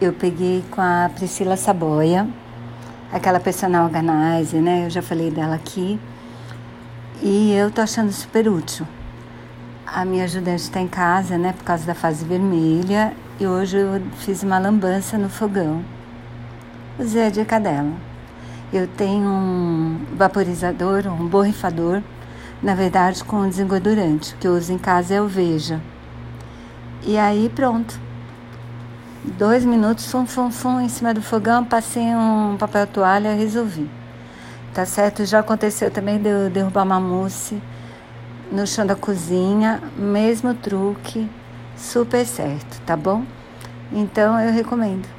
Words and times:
eu 0.00 0.12
peguei 0.12 0.62
com 0.70 0.80
a 0.80 1.10
Priscila 1.14 1.56
Saboia, 1.56 2.28
aquela 3.12 3.40
personal 3.40 3.86
organizer, 3.86 4.60
né? 4.60 4.86
Eu 4.86 4.90
já 4.90 5.00
falei 5.00 5.30
dela 5.30 5.54
aqui. 5.54 5.98
E 7.22 7.52
eu 7.52 7.70
tô 7.70 7.80
achando 7.80 8.12
super 8.12 8.46
útil. 8.48 8.86
A 9.86 10.04
minha 10.04 10.24
ajudante 10.24 10.62
está 10.62 10.80
em 10.80 10.88
casa, 10.88 11.38
né, 11.38 11.54
por 11.56 11.64
causa 11.64 11.86
da 11.86 11.94
fase 11.94 12.24
vermelha, 12.24 13.14
e 13.40 13.46
hoje 13.46 13.78
eu 13.78 14.02
fiz 14.18 14.42
uma 14.42 14.58
lambança 14.58 15.16
no 15.16 15.28
fogão. 15.28 15.82
Usei 16.98 17.26
a 17.26 17.30
dica 17.30 17.58
dela. 17.58 17.92
Eu 18.72 18.86
tenho 18.86 19.28
um 19.28 19.98
vaporizador, 20.16 21.06
um 21.06 21.26
borrifador, 21.26 22.02
na 22.62 22.74
verdade 22.74 23.22
com 23.22 23.48
desengordurante. 23.48 24.34
O 24.34 24.38
que 24.38 24.48
eu 24.48 24.56
uso 24.56 24.72
em 24.72 24.78
casa 24.78 25.14
é 25.14 25.22
o 25.22 25.28
Veja. 25.28 25.80
E 27.02 27.16
aí 27.16 27.48
pronto. 27.54 28.05
Dois 29.24 29.64
minutos, 29.64 30.10
fum, 30.10 30.26
fum, 30.26 30.50
fum, 30.50 30.80
em 30.80 30.88
cima 30.88 31.12
do 31.12 31.20
fogão, 31.20 31.64
passei 31.64 32.14
um 32.14 32.56
papel 32.58 32.86
toalha 32.86 33.34
e 33.34 33.38
resolvi. 33.38 33.90
Tá 34.72 34.84
certo? 34.84 35.24
Já 35.24 35.40
aconteceu 35.40 35.90
também 35.90 36.18
de 36.18 36.28
eu 36.28 36.50
derrubar 36.50 36.84
uma 36.84 37.00
mousse 37.00 37.60
no 38.52 38.66
chão 38.66 38.86
da 38.86 38.94
cozinha, 38.94 39.82
mesmo 39.96 40.54
truque, 40.54 41.28
super 41.76 42.24
certo, 42.24 42.80
tá 42.82 42.96
bom? 42.96 43.24
Então 43.90 44.38
eu 44.38 44.52
recomendo. 44.52 45.15